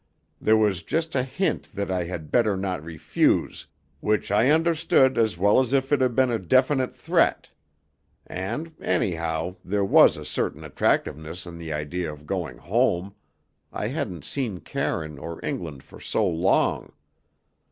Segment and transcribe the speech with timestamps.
[0.41, 3.67] There was just a hint that I had better not refuse,
[3.99, 7.51] which I understood as well as if it had been a definite threat;
[8.25, 13.13] and, anyhow, there was a certain attractiveness in the idea of going home
[13.71, 16.93] I hadn't seen Karine or England for so long.